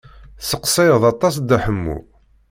[0.39, 1.97] Tesseqsayeḍ aṭas Dda Ḥemmu.